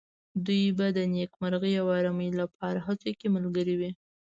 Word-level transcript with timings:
دوی 0.45 0.63
به 0.77 0.87
د 0.97 0.97
نېکمرغۍ 1.13 1.73
او 1.81 1.87
آرامۍ 1.97 2.29
لپاره 2.41 2.79
هڅو 2.87 3.11
کې 3.19 3.27
ملګري 3.35 3.75
وي. 3.79 3.91